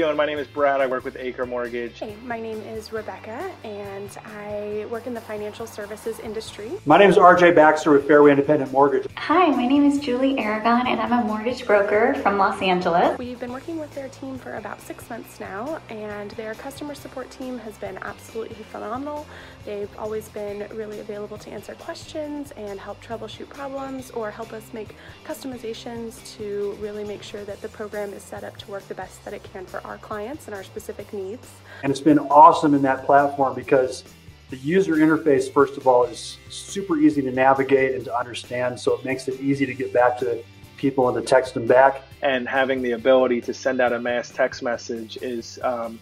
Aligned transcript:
doing? 0.00 0.16
My 0.16 0.24
name 0.24 0.38
is 0.38 0.46
Brad. 0.46 0.80
I 0.80 0.86
work 0.86 1.04
with 1.04 1.16
Acre 1.18 1.44
Mortgage. 1.44 1.98
Hey, 1.98 2.16
my 2.24 2.40
name 2.40 2.58
is 2.62 2.90
Rebecca, 2.90 3.52
and 3.64 4.08
I 4.24 4.86
work 4.90 5.06
in 5.06 5.12
the 5.12 5.20
financial 5.20 5.66
services 5.66 6.18
industry. 6.20 6.72
My 6.86 6.96
name 6.96 7.10
is 7.10 7.18
RJ 7.18 7.54
Baxter 7.54 7.90
with 7.90 8.06
Fairway 8.06 8.30
Independent 8.30 8.72
Mortgage. 8.72 9.06
Hi, 9.16 9.50
my 9.50 9.66
name 9.66 9.84
is 9.84 9.98
Julie 9.98 10.38
Aragon, 10.38 10.86
and 10.86 10.98
I'm 11.00 11.12
a 11.12 11.22
mortgage 11.22 11.66
broker 11.66 12.14
from 12.22 12.38
Los 12.38 12.62
Angeles. 12.62 13.18
We've 13.18 13.38
been 13.38 13.52
working 13.52 13.78
with 13.78 13.94
their 13.94 14.08
team 14.08 14.38
for 14.38 14.54
about 14.54 14.80
six 14.80 15.10
months 15.10 15.38
now, 15.38 15.78
and 15.90 16.30
their 16.30 16.54
customer 16.54 16.94
support 16.94 17.30
team 17.30 17.58
has 17.58 17.76
been 17.76 17.98
absolutely 18.00 18.64
phenomenal. 18.64 19.26
They've 19.66 19.90
always 19.98 20.30
been 20.30 20.66
really 20.74 21.00
available 21.00 21.36
to 21.36 21.50
answer 21.50 21.74
questions 21.74 22.52
and 22.52 22.80
help 22.80 23.04
troubleshoot 23.04 23.50
problems 23.50 24.10
or 24.12 24.30
help 24.30 24.54
us 24.54 24.64
make 24.72 24.96
customizations 25.26 26.36
to 26.38 26.74
really 26.80 27.04
make 27.04 27.22
sure 27.22 27.44
that 27.44 27.60
the 27.60 27.68
program 27.68 28.14
is 28.14 28.22
set 28.22 28.44
up 28.44 28.56
to 28.56 28.70
work 28.70 28.88
the 28.88 28.94
best 28.94 29.22
that 29.26 29.34
it 29.34 29.42
can 29.52 29.66
for 29.66 29.84
our 29.86 29.89
clients 29.98 30.46
and 30.46 30.54
our 30.54 30.64
specific 30.64 31.12
needs. 31.12 31.48
And 31.82 31.90
it's 31.90 32.00
been 32.00 32.18
awesome 32.18 32.74
in 32.74 32.82
that 32.82 33.04
platform 33.04 33.54
because 33.54 34.04
the 34.50 34.56
user 34.56 34.96
interface, 34.96 35.52
first 35.52 35.76
of 35.76 35.86
all, 35.86 36.04
is 36.04 36.38
super 36.48 36.96
easy 36.96 37.22
to 37.22 37.30
navigate 37.30 37.94
and 37.94 38.04
to 38.04 38.16
understand, 38.16 38.78
so 38.78 38.94
it 38.94 39.04
makes 39.04 39.28
it 39.28 39.40
easy 39.40 39.64
to 39.64 39.74
get 39.74 39.92
back 39.92 40.18
to 40.18 40.42
people 40.76 41.08
and 41.08 41.16
to 41.16 41.22
text 41.22 41.54
them 41.54 41.66
back. 41.66 42.02
And 42.22 42.48
having 42.48 42.82
the 42.82 42.92
ability 42.92 43.40
to 43.42 43.54
send 43.54 43.80
out 43.80 43.92
a 43.92 44.00
mass 44.00 44.30
text 44.30 44.62
message 44.62 45.18
is 45.22 45.58
um, 45.62 46.00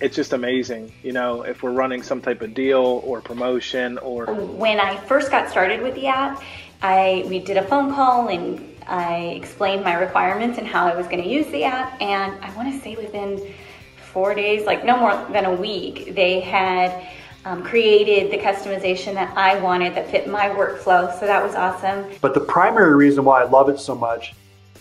it's 0.00 0.14
just 0.14 0.32
amazing. 0.32 0.92
You 1.02 1.12
know, 1.12 1.42
if 1.42 1.62
we're 1.62 1.72
running 1.72 2.02
some 2.02 2.20
type 2.20 2.42
of 2.42 2.54
deal 2.54 3.02
or 3.04 3.20
promotion 3.20 3.98
or 3.98 4.26
when 4.34 4.78
I 4.78 4.96
first 4.96 5.30
got 5.30 5.48
started 5.48 5.82
with 5.82 5.94
the 5.94 6.06
app, 6.06 6.42
I 6.82 7.24
we 7.28 7.38
did 7.38 7.56
a 7.56 7.66
phone 7.66 7.94
call 7.94 8.28
and 8.28 8.69
I 8.90 9.34
explained 9.36 9.84
my 9.84 9.94
requirements 9.94 10.58
and 10.58 10.66
how 10.66 10.86
I 10.86 10.96
was 10.96 11.06
going 11.06 11.22
to 11.22 11.28
use 11.28 11.46
the 11.46 11.64
app. 11.64 12.00
And 12.02 12.42
I 12.44 12.54
want 12.56 12.72
to 12.74 12.80
say 12.80 12.96
within 12.96 13.54
four 14.12 14.34
days, 14.34 14.66
like 14.66 14.84
no 14.84 14.96
more 14.96 15.14
than 15.32 15.44
a 15.44 15.54
week, 15.54 16.14
they 16.14 16.40
had 16.40 17.08
um, 17.44 17.62
created 17.62 18.32
the 18.32 18.38
customization 18.38 19.14
that 19.14 19.36
I 19.36 19.58
wanted 19.60 19.94
that 19.94 20.10
fit 20.10 20.28
my 20.28 20.48
workflow. 20.48 21.18
So 21.18 21.26
that 21.26 21.42
was 21.42 21.54
awesome. 21.54 22.10
But 22.20 22.34
the 22.34 22.40
primary 22.40 22.94
reason 22.96 23.24
why 23.24 23.42
I 23.42 23.44
love 23.44 23.68
it 23.68 23.78
so 23.78 23.94
much 23.94 24.34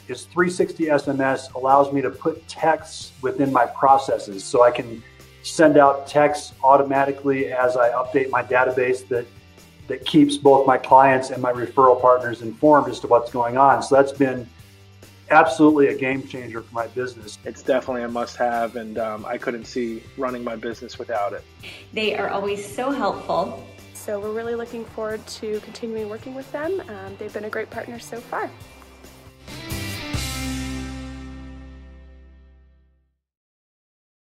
is 0.07 0.23
360 0.25 0.85
SMS 0.85 1.53
allows 1.53 1.93
me 1.93 2.01
to 2.01 2.09
put 2.09 2.45
texts 2.47 3.13
within 3.21 3.53
my 3.53 3.67
processes 3.67 4.43
so 4.43 4.63
I 4.63 4.71
can 4.71 5.03
send 5.43 5.77
out 5.77 6.07
texts 6.07 6.53
automatically 6.63 7.51
as 7.51 7.77
I 7.77 7.91
update 7.91 8.29
my 8.29 8.43
database 8.43 9.07
that 9.09 9.25
that 9.89 10.05
keeps 10.05 10.37
both 10.37 10.65
my 10.65 10.77
clients 10.77 11.31
and 11.31 11.41
my 11.41 11.51
referral 11.51 11.99
partners 11.99 12.41
informed 12.41 12.89
as 12.89 12.99
to 13.01 13.07
what's 13.07 13.31
going 13.31 13.57
on. 13.57 13.83
So 13.83 13.95
that's 13.95 14.13
been 14.13 14.47
absolutely 15.31 15.87
a 15.87 15.95
game 15.95 16.25
changer 16.25 16.61
for 16.61 16.73
my 16.73 16.87
business. 16.87 17.37
It's 17.43 17.61
definitely 17.61 18.03
a 18.03 18.07
must 18.07 18.37
have, 18.37 18.77
and 18.77 18.97
um, 18.97 19.25
I 19.25 19.37
couldn't 19.37 19.65
see 19.65 20.03
running 20.17 20.43
my 20.43 20.55
business 20.55 20.97
without 20.97 21.33
it. 21.33 21.43
They 21.91 22.15
are 22.15 22.29
always 22.29 22.65
so 22.65 22.91
helpful. 22.91 23.65
So 23.93 24.19
we're 24.19 24.31
really 24.31 24.55
looking 24.55 24.85
forward 24.85 25.25
to 25.27 25.59
continuing 25.59 26.09
working 26.09 26.33
with 26.33 26.49
them. 26.51 26.81
Um, 26.87 27.15
they've 27.17 27.33
been 27.33 27.43
a 27.45 27.49
great 27.49 27.69
partner 27.69 27.99
so 27.99 28.19
far. 28.19 28.49